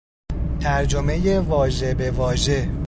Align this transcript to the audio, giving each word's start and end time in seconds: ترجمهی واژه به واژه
ترجمهی 0.59 1.37
واژه 1.37 1.93
به 1.93 2.11
واژه 2.11 2.71